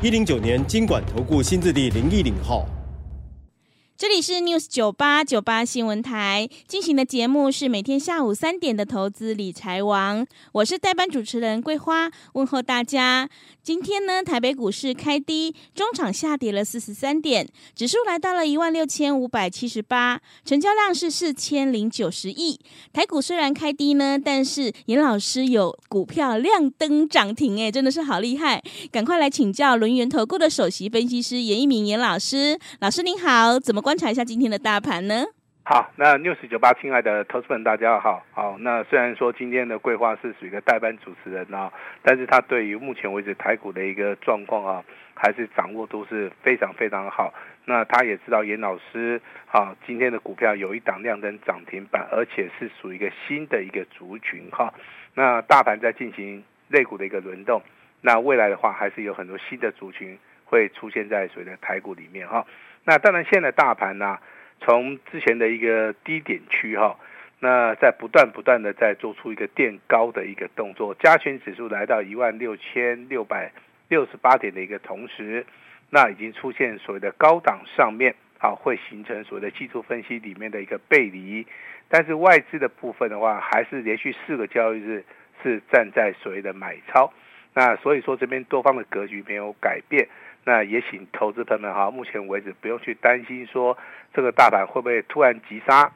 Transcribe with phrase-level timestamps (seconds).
[0.00, 2.64] 一零九年，金管投顾新字第零一零号。
[3.98, 13.28] 这里是 News 九八九八新闻台进行的节目是每天下午三点的投资理财王，我是代班主持人桂花，问候大家。
[13.64, 22.60] 今天呢，台北股市开低，中场下跌了四十三点，指数来到了一万六千五百七十八，成交量是四千零九十亿。
[22.92, 28.62] 台股虽然开低呢，但是严老师有股票亮灯涨停，哎，真的是好厉害！
[28.92, 33.82] 赶快来请教轮源投顾的首席分析师严一民严老师，老师您好，怎么？
[33.88, 35.24] 观察一下今天的大盘呢？
[35.64, 38.22] 好，那 News 九八，亲爱的投资们，大家好。
[38.32, 41.72] 好，那虽然说今天的桂花是属于一个代班主持人啊，
[42.02, 47.32] 但是他对于目前为止台股的一个状况啊，还是掌握度是非常非常好。
[47.64, 49.18] 那他也知道严老师
[49.50, 54.70] 啊，今天的股票有一档亮灯涨停板，而且是属于一个新的一个族群哈。
[55.14, 57.62] 那大盘在进行类股的一个轮动，
[58.02, 62.44] 那未来的话，还是有很多新的族群会出现在所谓的台股里面哈。
[62.84, 64.18] 那当然，现在大盘呢、
[64.60, 66.96] 从之前的一个低点区哈，
[67.40, 73.52] 那在不断不断的在做出一个垫高的一个动作，加权指数来到一万六千六百
[73.88, 75.44] 六十八点的一个同时，
[75.90, 81.46] 那已经出现所谓的高档上面啊，会形成所谓的技术分析里面的一个背离，
[81.88, 85.04] 但是外资的部分的话，还是连续四个交易日
[85.42, 87.12] 是站在所谓的买超，
[87.54, 90.08] 那所以说这边多方的格局没有改变。
[90.48, 93.76] 那也请投资朋友们哈，目前为止不用去担心说
[94.14, 95.92] 这个大盘会不会突然急杀，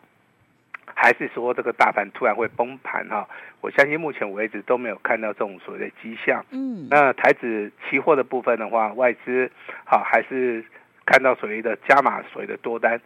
[0.84, 3.26] 还是说这个大盘突然会崩盘哈？
[3.62, 6.44] 我相信目前为止都没有看到这种所谓的迹象。
[6.50, 9.50] 嗯，那台指期货的部分的话，外资
[9.87, 10.62] 好还是
[11.06, 13.00] 看到所谓的加码所谓的多单，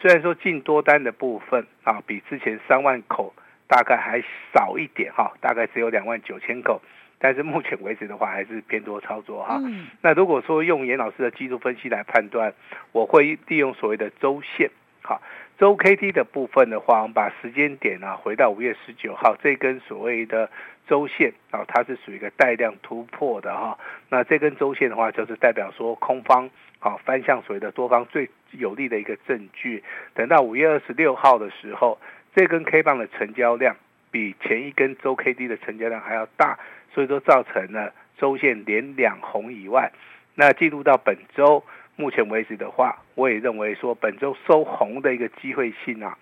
[0.00, 3.34] 虽然说进多单的部分啊比之前三万口
[3.66, 4.22] 大概还
[4.54, 6.80] 少一点哈，大概只有两万九千口。
[7.24, 9.60] 但是目前为止的话，还是偏多操作哈。
[9.64, 12.52] 嗯、那如果说用严老师的技术分析来判断，
[12.90, 14.68] 我会利用所谓的周线，
[15.02, 15.22] 好，
[15.56, 20.50] 周 K D 的部分的话，我们把时间点啊回到五月十九号，这根所谓的
[20.88, 23.78] 周线啊，它是属于一个带量突破的哈。
[24.08, 26.50] 那这根周线的话，就是代表说空方
[26.80, 29.84] 好翻向所谓的多方最有利的一个证据。
[30.14, 32.00] 等到五月二十六号的时候，
[32.34, 33.76] 这根 K 棒的成交量
[34.10, 36.58] 比前一根周 K D 的成交量还要大。
[36.94, 39.90] 所以说造成了周线连两红以外，
[40.34, 41.62] 那进入到本周，
[41.96, 46.16] 目前为止的话，我也认为说本周收红的一个机会性啊，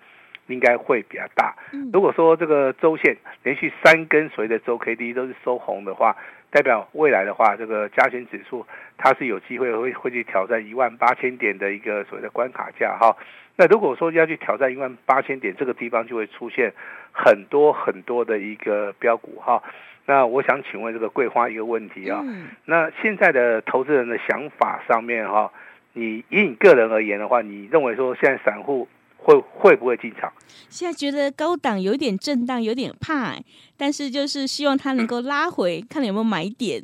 [0.47, 1.55] 应该会比较大。
[1.93, 6.15] 如果说这个周线连续三根所谓的周 K D 都是收红的话，
[6.49, 8.65] 代表未来的话，这个加权指数
[8.97, 13.15] 它是有机会会会去挑战一万八千点的一个所谓的关卡价哈。
[13.55, 16.73] 那如果说要去挑战一万八千点，这个地方就会出现
[17.11, 19.61] 很多很多的一个标股哈。
[20.05, 25.51] 那我想请问这个桂花一个问题啊，嗯、那现在的投资人的想法上面哈，
[25.93, 30.31] 你以你个人而言的话，你认为说现在散户会会不会进场？
[30.69, 33.35] 现在觉得高档有点震荡，有点怕，
[33.77, 36.81] 但是就是希望它能够拉回，嗯、看有没有买点。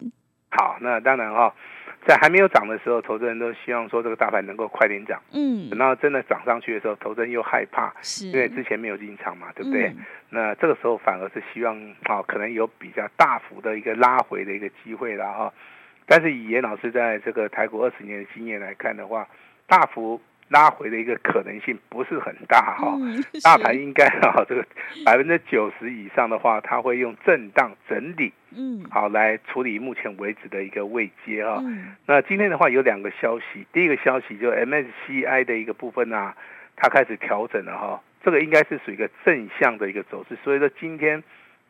[0.50, 1.54] 好，那当然哈。
[2.08, 5.22] 在还没有涨的时候，投资人都希望说这个大盘能够快点涨。
[5.34, 9.88] 嗯，等到真的涨上去的时候，投资人又害怕，是因为之前没有进场嘛，对不对？
[9.90, 9.98] 嗯、
[10.30, 15.54] 那这个时候反而是希望啊，可能有比较大幅的一个拉回的一个机会了哈。
[16.06, 19.28] 但是以严老师在这个台股二十年的经验来看的话，
[19.68, 20.22] 大幅。
[20.50, 24.66] 拉回的一个可能性不是很大哈，嗯、大盘应该哈这个
[25.06, 31.58] 百分之九十以上的话，它会用震荡整理，嗯，好来处理目前为止的一个位阶哈。
[31.62, 36.36] 嗯、那今天的话有两个消息，第一个消息就 MSCI 的一个部分啊，
[36.76, 41.22] 它开始调整了哈，这个应该是属于一个正向的一个走势，所以说今天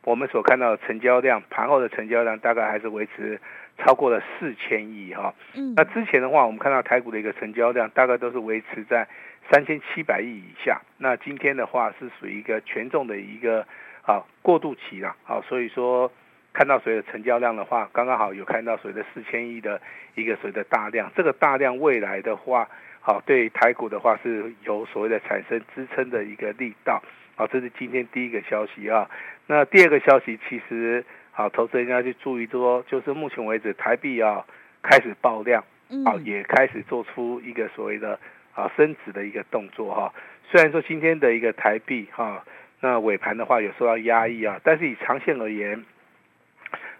[0.03, 3.39] 我们所看到的成交量，盘后的成交量大概还是维持。
[3.77, 9.07] 超过了四千亿哈，嗯，那之前的话，我们看到台股的一个成交量大概都是维持在
[9.51, 10.81] 三千七百亿以下。
[10.97, 13.65] 那今天的话是属于一个权重的一个
[14.01, 16.11] 啊过渡期了，好，所以说
[16.53, 19.79] 看到所谓的成交量的话，刚刚好有看到所谓的四千亿的
[20.15, 22.67] 一个所谓的大量，这个大量未来的话，
[22.99, 27.01] 好对台股的话是有所谓的产生支撑的一个力道，
[27.35, 29.07] 好，这是今天第一个消息啊。
[29.45, 31.05] 那第二个消息其实。
[31.37, 34.43] 好，投资人要去注意说，就是目前为止台币啊
[34.81, 35.61] 开始爆量，
[36.03, 38.19] 啊，嗯、也开始做出一个所谓的
[38.55, 40.11] 啊升值的一个动作哈。
[40.49, 42.43] 虽然说今天的一个台币哈，
[42.79, 45.85] 那尾盘的话有受到压抑啊，但是以长线而言，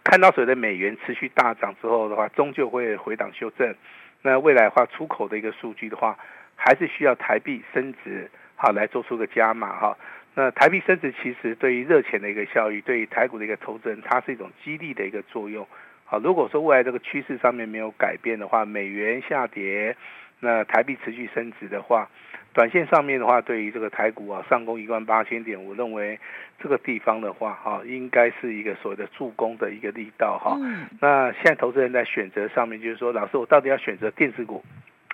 [0.04, 3.74] 看到所谓的美元持续大涨之后的话，终究会回档修正。
[4.22, 6.16] 那未来的话，出口的一个数据的话，
[6.56, 9.98] 还是需要台币升值好来做出个加码哈。
[10.36, 15.65] 那台币升值其实对于热钱的一个效益，对于台股的一个投资人，它是一种激励的一个作用。
[16.04, 19.95] 好，如果说未来这个趋势上面没有改变的话，美元下跌，
[20.39, 22.07] 那台币持续升值的话，
[22.54, 26.19] 短线上面的话，对于这个台股啊上攻一万八千点，我认为
[26.59, 30.56] 这个地方的话哈，应该是一个所谓的助攻的一个力道哈。
[30.62, 34.63] 嗯、那现在投资人在选择上面，就是说，老师我到底要选择电子股，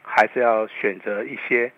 [0.04, 1.72] 还是要选择一些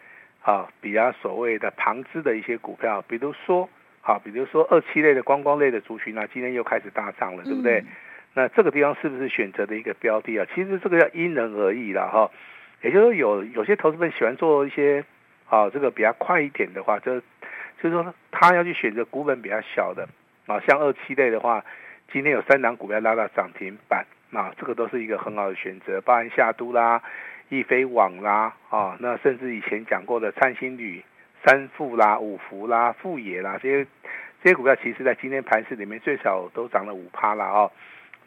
[0.45, 3.67] 啊比较所谓的旁支的一些股票，比如说
[4.01, 7.79] 好，比如说二七类的观光类的族群啊，今天又开始大涨了，对不对？
[7.79, 7.87] 嗯、
[8.35, 10.45] 那这个地方是不是选择的一个标的啊？
[10.53, 12.29] 其实这个要因人而异了哈。
[12.83, 15.03] 也就是说有，有有些投资人喜欢做一些
[15.49, 17.19] 啊，这个比较快一点的话，就
[17.81, 20.07] 就是说他要去选择股本比较小的
[20.45, 21.65] 啊，像二七类的话，
[22.11, 27.01] 今天有三档股票拉到涨停板啊，这个都是一个很好的选择，包含夏都啦、
[27.49, 31.03] 易飞网啦啊，那甚至以前讲过的灿星旅、
[31.43, 33.87] 三富啦、五福啦、富野啦这些
[34.41, 37.69] 这些股票，其实在今天盘市里面最少都涨了五趴了啊。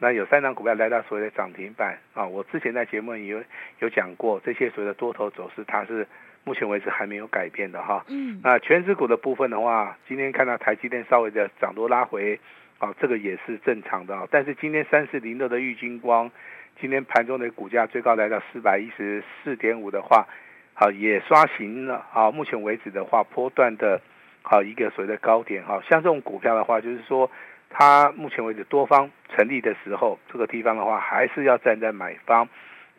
[0.00, 3.42] 那有三档股票来到所谓的涨停板啊，我之前在节目里有
[3.80, 6.06] 有讲过，这些所谓的多头走势，它是
[6.44, 8.04] 目前为止还没有改变的哈。
[8.08, 8.40] 嗯。
[8.44, 12.38] 那全指股的部分的话，今天看到台积电稍微的涨多拉回，
[12.78, 14.28] 啊，这个也是正常的。
[14.30, 16.30] 但是今天三四零六的玉金光，
[16.80, 20.26] 今天盘中的股价最高来到四百一十四点五的话，
[20.74, 22.30] 好，也刷新了啊。
[22.30, 24.00] 目前为止的话，波段的，
[24.42, 25.82] 好一个所谓的高点哈。
[25.88, 27.30] 像这种股票的话，就是说。
[27.70, 32.48] 它目前为止多方成立的时候，这个地方的话还是要站在买方，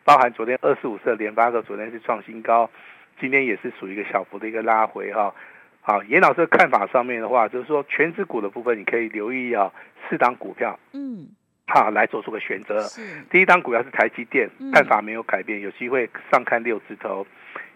[0.04, 2.70] 包含昨天二四五四联发科昨天是创新高，
[3.18, 5.34] 今天也是属于一个小幅的一个拉回哈。
[5.80, 9.72] 好，严老师的看法上面的话，就是说全值股的部分你可以留意啊，
[10.08, 11.26] 四档股票，嗯，
[11.70, 12.82] 好来做出个选择。
[12.82, 13.00] 是
[13.30, 17.26] 第一档股票是台积电，看法没有改变，有机会上看六字头。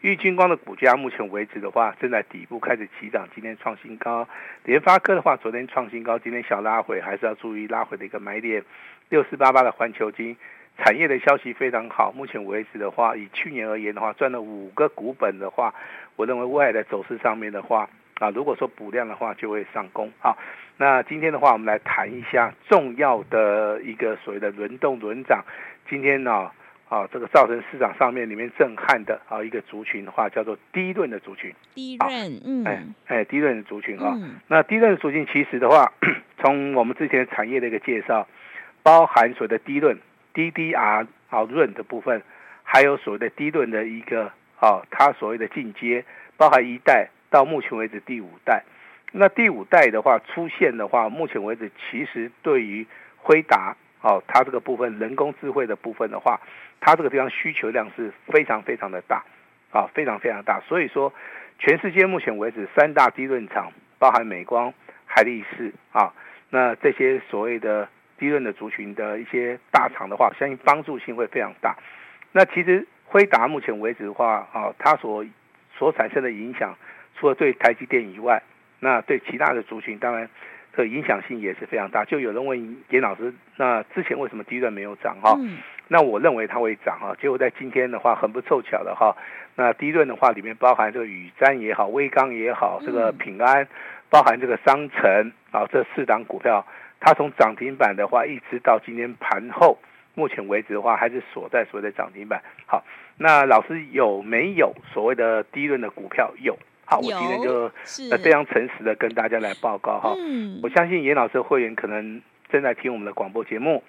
[0.02, 4.28] 玉晶光的股价目前为止的话，正在底部开始起涨，今天创新高。
[4.64, 8.62] 联发科的话，昨天创新高，今天小拉回，还是要注意拉回的一个买点。
[9.08, 10.36] 六四八八的环球金
[10.76, 15.74] 产业的消息非常好，目前为止的话，以去年而言的话，赚了五个股本的话，
[16.16, 17.88] 我认为未来的走势上面的话，
[18.20, 20.12] 啊，如果说补量的话，就会上攻。
[20.18, 20.36] 好，
[20.76, 25.44] 那今天的话，我们来谈一下重要的一个所谓的轮动轮涨。
[25.88, 26.54] 今天呢、啊？
[26.86, 31.52] 啊，这个造成市场上面里面震撼的啊一个族群的话，叫做低润的族群。
[31.74, 34.12] 低润，嗯，哎哎，低润的族群啊。
[34.14, 35.90] 嗯、那低润的族群其实的话，
[36.38, 38.28] 从我们之前产业的一个介绍，
[38.82, 39.98] 包含所谓的低润
[40.34, 42.22] DDR 啊润的部分，
[42.62, 44.30] 还有所谓的低润的一个
[44.60, 46.04] 啊，它所谓的进阶，
[46.36, 48.62] 包含一代到目前为止第五代。
[49.10, 52.86] 那第五代的话出现的话，目前为止其实对于
[53.16, 53.74] 辉达。
[54.02, 56.38] 哦，它这个部分人工智慧的部分的话，
[56.78, 59.24] 它这个地方需求量是非常非常的大，
[59.72, 60.60] 啊，非常非常大。
[60.68, 61.10] 所以说，
[61.58, 64.74] 全世界目前为止三大低润厂，包含美光、
[65.06, 66.12] 海力士啊，
[66.50, 67.88] 那这些所谓的
[68.18, 71.74] 低润的族群的一些大厂的话，相信帮助性会非常大。
[72.32, 75.24] 那其实辉达目前为止的话，啊，它所
[75.78, 76.76] 所产生的影响，
[77.24, 78.42] 除了对台积电以外，
[78.80, 80.28] 那对其他的族群当然。
[80.76, 85.36] 这个影响性也是非常大，就有人问严老师，那之前为什么低段没有涨哈？
[85.38, 89.16] 嗯、那我认为它会涨哈，结果在今天的话很不凑巧的哈，
[89.54, 93.68] 那低润的话里面包含这个宇瞻也好，威刚也好，这个平安，
[94.10, 96.66] 包含这个商城啊，这四档股票，
[96.98, 99.78] 它从涨停板的话一直到今天盘后，
[100.16, 102.42] 目前为止的话还是锁在所谓的涨停板。
[102.66, 102.82] 好，
[103.16, 106.34] 那老师有没有所谓的低润的股票？
[106.40, 106.58] 有。
[106.86, 107.70] 好，我今天就
[108.10, 110.14] 呃非常诚实的跟大家来报告哈。
[110.18, 113.82] 嗯，我相信严老师的会员可能正在听我们的广播节目，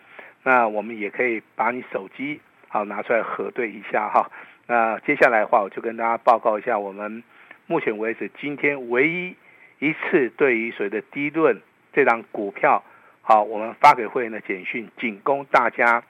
[0.44, 4.32] 那我们也可以把你手机好拿出来核对一下哈。
[4.68, 7.22] 那接下来的话，我就跟大家报告一下我们
[7.68, 9.36] 目前为止今天唯一
[9.80, 11.62] 一次对于所谓的低论
[11.92, 12.82] 这档股票，
[13.22, 16.02] 好，我们发给会员的简讯，仅供大家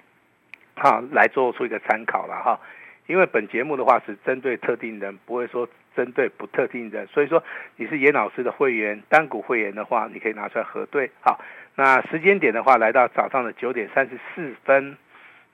[0.75, 2.59] 哈来做出一个参考了哈。
[3.07, 5.67] 因为本节目的话是针对特定人，不会说。
[5.95, 7.43] 针对不特定的，所以说
[7.77, 11.09] 你是严老师的会员，单股会员的话，你可以拿出来核对。
[11.21, 11.39] 好，
[11.75, 14.97] 那时间点的话，来到早上的九点三十四分。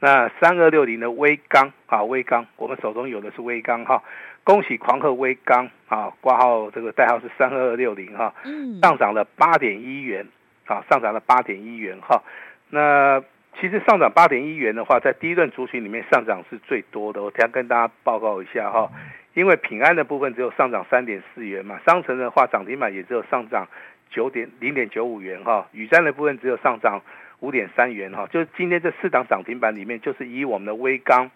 [0.03, 4.01] 那三二六零的微钢啊，微钢，我们手中有的是微钢哈，
[4.43, 8.33] 恭喜狂贺微钢啊，挂号这个代号是三二六零哈，
[8.81, 10.25] 上涨了八点一元
[10.65, 12.23] 啊，上涨了八点一元哈。
[12.71, 13.21] 那
[13.59, 17.21] 其实上涨八点一元的话，在第一段族群里面上涨是最多的。
[17.21, 18.89] 我等下跟大家报告一下哈，
[19.33, 23.67] 因为平安的部分只有上涨三点四元嘛，商城的话涨停板也只有上涨
[24.09, 27.01] 九点零点九五元哈，雨山的部分只有上涨
[27.39, 31.31] 五点三元哈，就是今天这四档涨停板里面，就是以我们的威刚，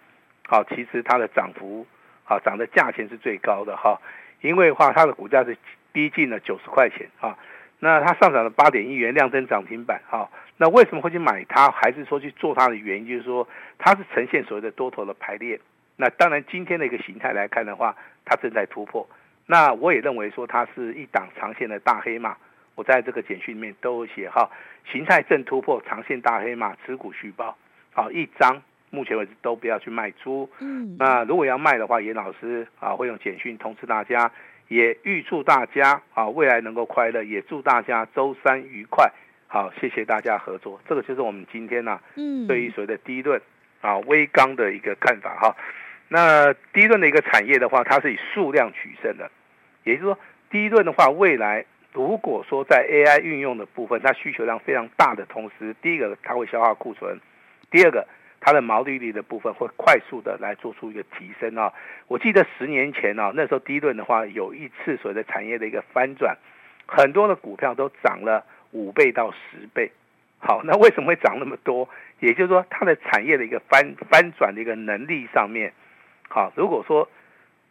[0.47, 1.87] 好，其实它的涨幅，
[2.25, 3.99] 好涨的价钱是最高的哈，
[4.41, 5.57] 因为的话它的股价是
[5.93, 7.37] 逼近了九十块钱啊，
[7.79, 13.47] 那它上涨了八点一元，亮灯涨停板哈，那为什么会去买它，还是说去做它的原因，就是说
[13.77, 15.57] 它是呈现所谓的多头的排列，
[15.97, 19.07] 那当然今天的一个形态来看的话，它正在突破，
[19.45, 22.35] 那我也认为说它是一档长线的大黑马。
[22.75, 24.49] 我在这个简讯里面都有写哈，
[24.91, 27.57] 形态正突破，长线大黑马，持股续报，
[27.93, 30.49] 好一张，目前为止都不要去卖出。
[30.59, 34.29] 嗯，那如果要卖的话，严老师啊会用简讯通知大家，
[34.67, 39.09] 也预祝大家啊未来能够快乐，也祝大家周三愉快。
[39.47, 40.77] 好，谢谢大家合作。
[40.85, 43.41] 这个就是我们今天呢、啊，嗯，对于所谓的第一轮
[43.79, 45.55] 啊威刚的一个看法哈。
[46.07, 49.31] 那第一轮的一个产业的话，它是以数量取胜的，
[49.83, 50.19] 也就是说
[50.49, 51.65] 第一轮的话未来。
[51.93, 57.17] 如果说在 AI 运用的部分，它需求量非常大的同时，第一个它会消化库存，
[57.71, 58.05] 第二个
[58.41, 61.71] 它的毛利率的部分会快速的来做出一个提升啊。
[62.09, 66.37] 我记得十年前啊，那时候第一轮的话有一次所谓的产业的一个翻转，
[66.85, 69.89] 很多的股票都涨了五倍到十倍。
[70.39, 71.87] 好，那为什么会涨那么多？
[72.19, 75.71] 也就是说，它的产业的一个翻翻转的一个能力上面，
[76.29, 77.09] 好，如果说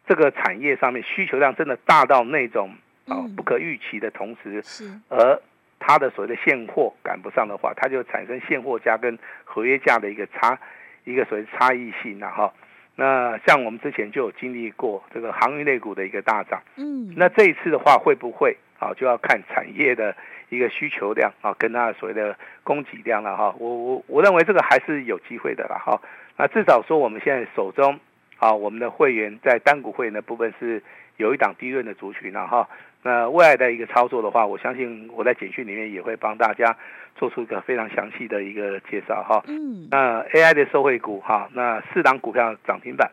[0.07, 2.75] 这个产业上面需求量真的大到那种。
[3.07, 5.39] 啊，不可预期的同时，是而
[5.79, 10.59] 它的所谓的现货赶不上的话，它就产生现货价跟合约价的一个差，
[11.05, 12.51] 一个所谓差异性了哈。
[12.97, 18.95] 那像我们之前就有经历过这个航运类股的一个大涨，嗯，那这一次的话会不会啊？
[18.97, 20.17] 就要看产业的
[20.49, 23.55] 一个需求量啊，跟它所谓的供给量了哈。
[23.59, 26.01] 我我我认为这个还是有机会的了哈。
[26.39, 28.01] 那至少说我们现在手中
[28.39, 30.83] 啊，我们的会员在单股会员的部分是
[31.17, 32.69] 有一档低润的族群了哈。
[33.03, 36.77] 那未来的一个操作的话，我相信我在简讯里面也会帮大家
[37.17, 39.43] 做出一个非常详细的一个介绍哈。
[39.47, 39.89] 嗯。
[39.91, 43.11] 那 AI 的受惠股哈，那四档股票涨停板，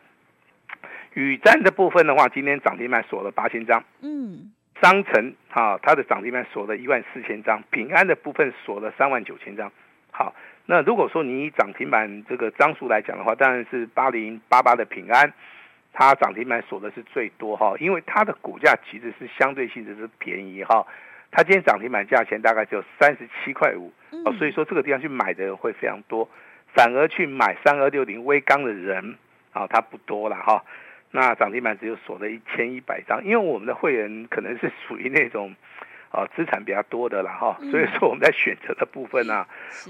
[1.14, 3.84] 宇瞻的部分的话，今天涨停板锁了八千张。
[4.02, 4.52] 嗯。
[4.82, 9.72] 商城哈，它的涨停板锁了一万四千张，平安的部分锁了三万九千张。
[10.10, 10.34] 好，
[10.72, 15.34] 那如果说你以涨停板这个张数来讲的话，当然是八零八八的平安。
[15.92, 20.88] 它涨停板锁的是最多哈，因为它的股价其实是相对性质是便宜哈，
[21.30, 23.92] 它今天涨停板价钱大概只有三十七块五，
[24.24, 26.30] 哦所以说这个地方去买的人会非常多，
[26.74, 29.18] 反而去买三二六零微钢的人
[29.52, 30.64] 啊，它不多了哈，
[31.12, 35.54] 那涨停板只有锁了一千一百张，因为我们的会员可能是属于那种。
[36.12, 39.48] 啊，资产比较多的了哈，所以说我们在选择的部分呢、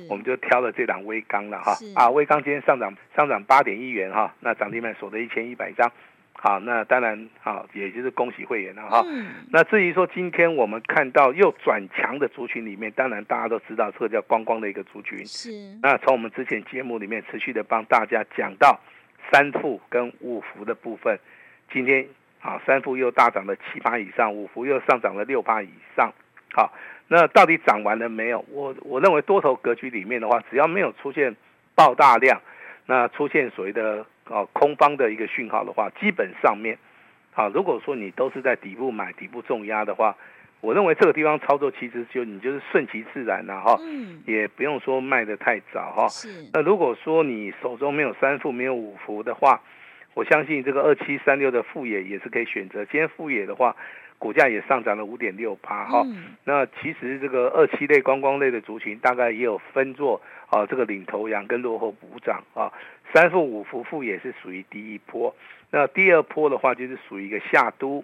[0.07, 1.75] 我们就挑了这档微钢了哈。
[1.95, 5.91] 啊，微钢今天上涨上涨八点一元哈，那涨停板锁的一千一百张。
[6.33, 9.03] 好，那当然好，也就是恭喜会员了哈。
[9.07, 15.25] 嗯、那至于说今天我们看到又转强的族群里面，当然大家都知道这个叫光光的一个族群。
[15.25, 15.49] 是。
[15.81, 18.79] 那从我们之前节目里面持续的帮大家讲到
[19.31, 21.19] 三富跟五福的部分，
[21.73, 22.07] 今天。
[22.41, 26.11] 好，三富又大涨了七八以上，五幅又上涨了六八以上。
[26.53, 26.73] 好，
[27.07, 28.43] 那到底涨完了没有？
[28.49, 31.35] 我我认为多头格局里面的话，只要没有出现
[31.75, 32.41] 爆大量，
[32.87, 36.77] 那出现所谓的啊空方的一个讯号的话，基本上面，
[37.31, 40.17] 好，如果说你都是在底部买底部重压的话，
[40.61, 46.07] 我认为这个地方操作其实就你就是顺其自然了哈，嗯也不用说卖得太早哈。
[46.53, 49.61] 那如果说你手中没有三幅没有五幅的话，
[50.13, 52.83] 我相信这个二七三六的富野也是可以选择。
[52.85, 53.75] 今天富野的话，
[54.17, 56.05] 股价也上涨了五点六趴哈。
[56.43, 62.71] 那其实这个二七类、观光类的族群，大概也有分作啊，这个领头羊跟落后补涨啊。
[63.13, 65.33] 三富、五福、富也是属于第一波，
[65.69, 68.03] 那第二波的话就是属于一个夏都，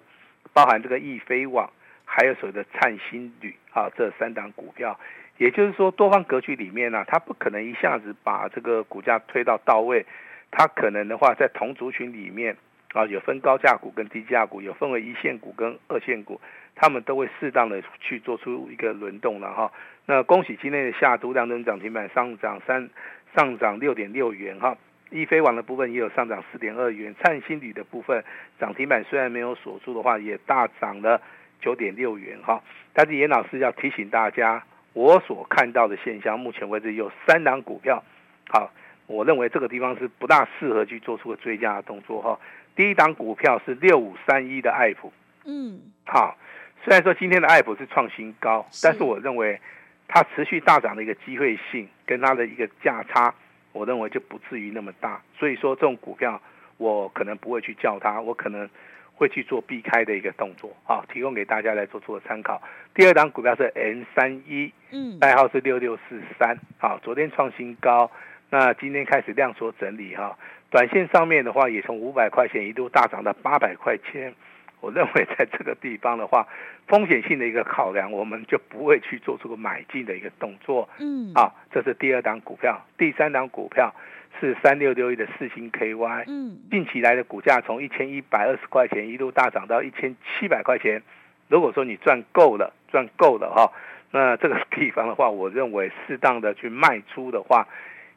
[0.54, 1.70] 包含这个易飞网，
[2.06, 4.98] 还有所谓的灿星旅啊，这三档股票。
[5.38, 10.06] 也就是说，多方格局里面呢、啊，它不可能一下子把这个股价推到到位。
[10.50, 12.56] 它可能的话，在同族群里面
[12.94, 16.40] 啊，有分高价股跟低价股，有分为一线股跟二线股，
[16.74, 19.72] 他们都会适当的去做出一个轮动了哈。
[20.06, 22.90] 那恭喜今天的下都亮灯涨停板上涨三
[23.36, 24.76] 上涨六点六元哈，
[25.12, 28.24] 易飞网的部分也有上涨四点二元，灿星旅的部分
[28.58, 31.22] 涨停板虽然没有锁住的话，也大涨了
[31.60, 32.64] 九点六元哈。
[32.94, 34.64] 但是严老师要提醒大家，
[34.94, 38.02] 我所看到的现象，目前为止有三档股票
[38.50, 38.72] 好。
[39.08, 42.40] 我认为这个地方是不大适合去做出个追加的动作哈。
[42.76, 45.12] 第一档股票是六五三一的爱普，
[45.46, 46.38] 嗯，好，
[46.84, 49.60] 虽然说今天的爱普是创新高，但是我认为
[50.08, 53.34] 它持续大涨的一个机会性跟它的一个价差，
[53.72, 55.20] 我认为就不至于那么大。
[55.40, 56.40] 所以说这种股票，
[56.78, 58.70] 我可能不会去叫它，我可能
[59.16, 62.62] 会去做避开的一个动作啊，提供给大家来做做参考。
[62.94, 68.12] 第二档股票是 N 三一，嗯，代号是六六四三，好，昨天创新高，
[68.50, 70.38] 那今天开始量缩整理哈，
[70.70, 74.34] 短线上面的话也从五百块钱一度大涨到八百块钱。
[74.80, 76.48] 我认为在这个地方的话，
[76.88, 80.88] 风险性的一个考量，我们就不会去做出个买进的一个动作。
[81.00, 83.94] 嗯，啊，这是第二档股票，第三档股票
[84.40, 86.26] 是三六六一的四星 KY。
[86.28, 91.02] 嗯，近期来的股价从一千一百二十块钱一路大涨到一千七百块钱。
[91.50, 93.74] 如果说你赚够了，赚够了哈，
[94.12, 97.68] 那这个地方的话，我认为适当的去卖出的话，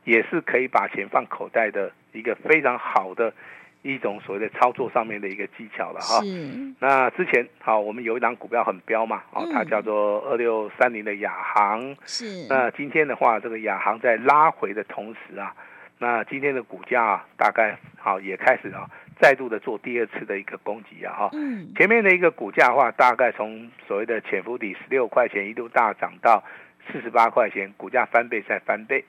[0.05, 3.33] 也是可以把钱放口袋的一个非常好的。
[3.83, 6.21] 一种所谓的操作上面的一个技巧了哈。
[6.81, 11.97] 那之前好，我们有一档股票很飙嘛，哦，它叫做二六三零的亚航。
[12.05, 12.47] 是。
[12.47, 15.57] 那今天的话，这个亚航在拉回的同时啊，
[15.97, 18.87] 那今天的股价啊，大概好也开始啊，
[19.19, 21.31] 再度的做第二次的一个攻击啊哈。
[21.33, 21.73] 嗯。
[21.75, 26.45] 前面的一个股价的话，大概从所谓的潜伏底十六块钱一度大涨到
[26.93, 29.03] 四十八块钱，股价翻倍再翻倍。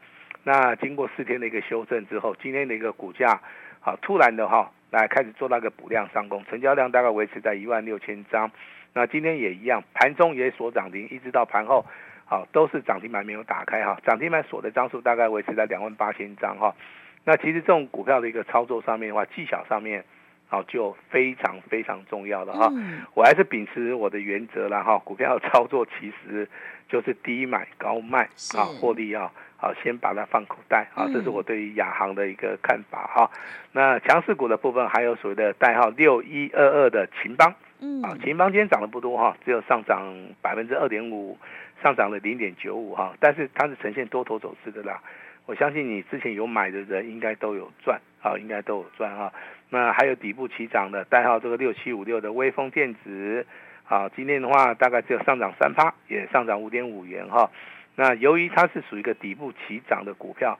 [0.44, 3.40] 那经过四天的一个修正之后，今天的一个股价。
[3.84, 8.52] 好，突然的哈，来开始做那个补量上攻，成交量大概维持在一万六千张。
[8.94, 11.84] 那今天也一样，盘中也锁涨停，一直到盘后，
[12.26, 16.76] 好，都是涨停板没有打开哈，涨停板锁的张数大概维持在两万八千张哈。
[17.24, 20.06] 那其实这种股票的一个操作上面的话，技巧上面，
[20.52, 22.70] 好就非常非常重要的哈。
[23.14, 26.46] 我还是秉持我的原则了哈，股票操作其实
[26.90, 28.24] 就是低买高卖
[28.58, 29.32] 啊，获利啊。
[29.56, 30.90] 好，先把它放口袋。
[30.94, 33.32] 啊，这是我对于亚航的一个看法哈。
[33.72, 37.54] 那强势股的部分还有所谓的代号六一二二的秦邦。
[37.80, 41.38] 嗯，啊，秦邦今天涨得不多哈，只有上涨百分之二点五，
[41.82, 43.14] 上涨了零点九五哈。
[43.22, 45.02] 但是它是呈现多头走势的啦。
[45.46, 49.32] 我相信你之前有买的人应该都有赚，啊，应该都有赚哈。
[49.72, 53.48] 那还有底部起涨的代号这个六七五六的微风电子。
[53.88, 57.52] 啊，今天的话大概只有上涨三趴，也上涨五点五元哈。
[57.96, 60.58] 那由于它是属于一个底部起涨的股票，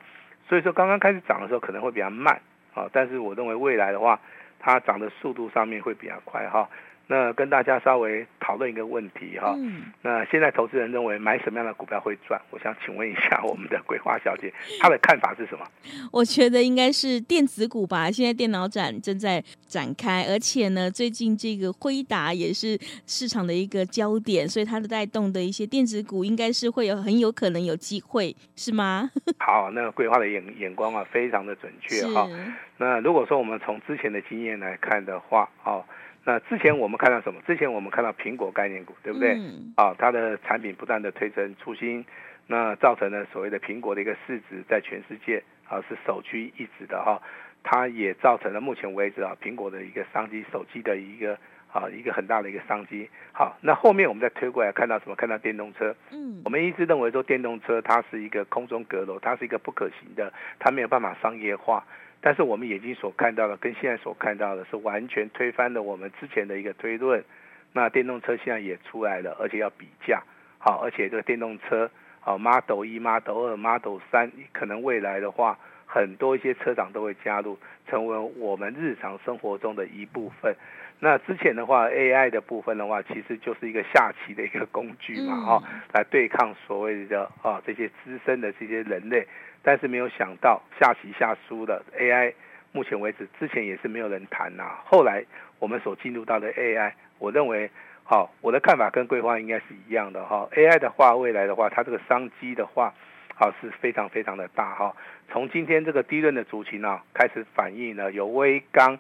[0.50, 2.42] 所以说刚刚开始涨的时候可能会比较慢
[2.74, 4.20] 啊，但是我认为未来的话，
[4.60, 6.68] 它涨的速度上面会比较快哈。
[7.08, 12.42] 那跟大家稍微讨论一个问题哈，嗯、那现在投资人认为买什么样的股票会赚？
[12.52, 15.66] 我想请问一下我们的桂花小姐， 她的看法是什么？
[16.12, 18.10] 我觉得应该是电子股吧。
[18.10, 29.12] 现在电脑展正在展开，而且呢，最近这个辉达也是市场的一个焦点，所以它的带动的一些电子股应该是会有很有可能有机会，是吗？
[29.40, 32.26] 好， 那桂花的眼眼光啊，非常的准确哈。
[32.28, 35.84] 是那如果说我们从之前的经验来看的话，哦。
[36.24, 37.42] 那之前我们看到什么？
[37.48, 39.34] 之前我们看到苹果概念股，对不对？
[39.34, 39.74] 嗯。
[39.76, 42.06] 啊，它的产品不断的推陈出新，
[42.46, 47.20] 那造成了所谓的苹果的一个市值在全世界啊是首屈一指的哈。
[47.64, 51.36] 它也造成了目前为止啊苹果的一个商机，手机的一个
[51.72, 53.10] 啊一个很大的一个商机。
[53.32, 55.16] 好，那后面我们再推过来看到什么？
[55.16, 55.96] 看到电动车。
[56.12, 56.42] 嗯。
[56.46, 61.84] 我们一直认为说电动车它是一个空中阁楼，它是一个不可行的，它没有办法商业化。
[62.22, 67.24] 但是我们眼睛所看到的跟现在所看到的是完全推翻了我们之前的一个推论。
[67.74, 70.22] 那电动车现在也出来了，而且要比价，
[70.60, 77.58] 好，而且这个电动车，好，Model 一、Model 二、Model 三，可能未来的话，很多一些车厂都会加入，
[77.88, 80.54] 成为我们日常生活中的一部分。
[81.00, 89.26] 那之前的话，AI 的部分的话，其实就是一个下棋的一个工具嘛，哈，来对抗所谓的啊这些资深的这些人类。
[89.64, 92.34] 但是没有想到下棋下输了 AI，
[92.72, 94.80] 目前为止之前也是没有人谈呐。
[94.86, 95.24] 后来
[95.60, 97.70] 我们所进入到的 AI，我认为，
[98.04, 100.50] 好，我的看法跟桂花应该是一样的哈。
[100.54, 102.94] AI 的话，未来的话，它这个商机的话，
[103.36, 104.96] 好是非常非常的大哈。
[105.30, 108.98] 从今天这个低润的族群呢，开始反映了有威刚、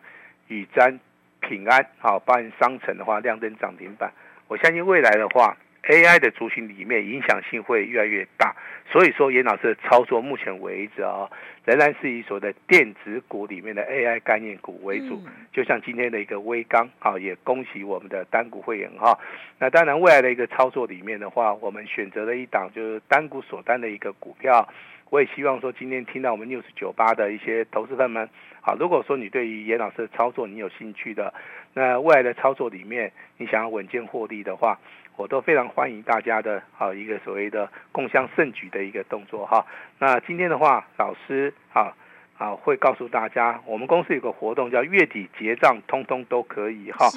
[0.48, 1.00] 宇瞻、
[1.40, 4.12] 平安，好，包含商城的话亮灯涨停板。
[4.48, 5.58] 我相信未来的话。
[5.84, 8.56] AI 的族群里面影响性会越来越大，
[8.90, 11.28] 所以说严老师的操作目前为止啊，
[11.66, 15.22] 仍然是以所谓的电子股里面的 AI 概念股为主。
[15.52, 19.18] 就像今天的一个微刚啊，也恭喜我们的单股会员哈。
[19.58, 24.68] 那当然未来的一个操作里面的话，我们选择了一档就是单股锁单的一个股票。
[25.10, 28.30] 我也希望说今天听到我们 News 九八的一些投资朋友们，
[28.62, 31.34] 好，如果说你对于严老师的操作你有兴趣的，
[31.74, 34.78] 那未来的操作里面你想要稳健获利的话。
[35.18, 39.64] 我都非常欢迎大家的啊一个所谓的共襄盛举的一个动作哈。
[40.00, 41.94] 那今天的话，老师啊
[42.38, 47.08] 啊会告诉大家，我们公司有个活动叫月底结账，通通都可以哈。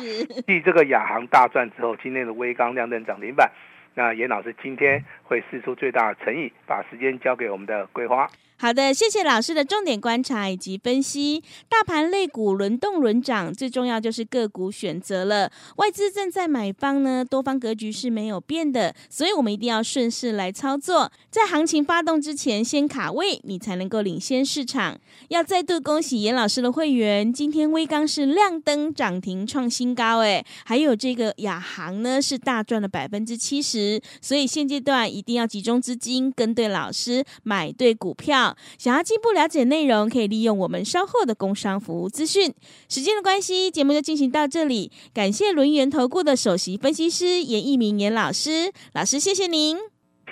[0.47, 3.51] 继这个亚航大赚之后，今天的威刚亮灯涨停板，
[3.95, 8.29] 那严老师今天会试出最大的诚意，把时间交给我们的桂花。
[8.57, 11.43] 好的，谢谢老师的重点观察以及分析。
[11.69, 15.51] 大盘类股轮动轮涨，最重要就是个股选择了。
[15.77, 21.11] 外资正在买方呢，多方格局是没有变的，所以我们一定要顺势来操作。
[21.31, 24.99] 在行情发动之前，先卡位，你才能够领先市场。
[25.29, 38.44] 要再度恭喜严老师的会员，今天威刚是亮灯涨停创新高，诶，还有这个亚航呢是大赚了百分之七十，所以现阶段一定要集中资金，跟对老师，买对股票。
[38.79, 42.53] 想要进一步了解内容，可以利用我们稍后的工商服务资讯。
[42.89, 44.91] 时间的关系，节目就进行到这里。
[45.13, 49.77] 感谢轮源投顾的首席分析师严一鸣严老师，老师谢谢您，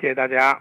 [0.00, 0.60] 谢谢大家。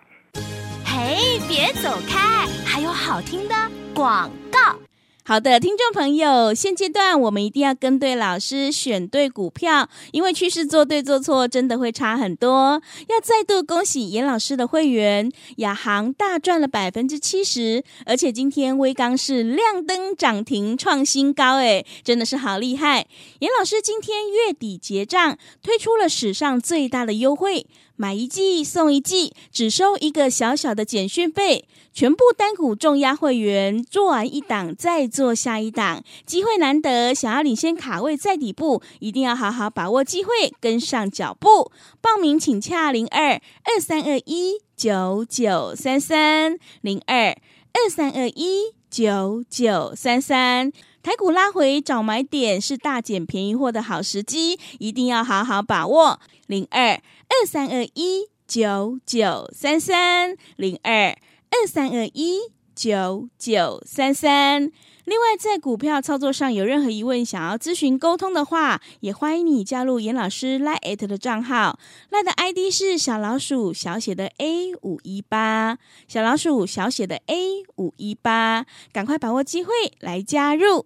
[0.86, 3.56] 嘿，别走开，还有好听的
[3.96, 4.91] 广告。
[5.32, 12.82] 好的，听众朋友，现阶段我们一定要跟对老师，选对股票，因为趋势做对做错真的会差很多。
[13.08, 23.08] 要再度恭喜严老师的会员，亚航大赚了百分之七十，而且今天威刚是亮灯涨停创新高，诶，真的是好厉害！
[23.40, 27.66] 严老师今天月底结账，推出了史上最大的优惠。
[27.96, 31.68] 买一季送一季，只收一个小小的简讯费。
[31.94, 41.70] 全部单股重压会员做完一档再做下一档，机会难得，想要领先卡位在底部，一定要好好把握机会，跟上脚步。
[42.00, 47.38] 报名请洽零二二三二一九九三三零二
[47.74, 50.72] 二三二一九九三三。
[51.04, 56.92] 台股拉回找买点是大捡便宜货的好时机，一定要好好把握零二。
[56.92, 61.18] 二三二一九九三三零二
[61.50, 62.42] 二三二一
[62.76, 64.72] 九九三三。
[65.06, 71.80] 另外，在股票操作上有任何疑问，想要咨询沟通的话，也欢迎你加入严老师 LINE@ 的账号
[72.12, 80.86] ，LINE 的 ID 是小老鼠小写的 A 五一八，小老鼠小写的 A 五一八，赶快把握机会来加入。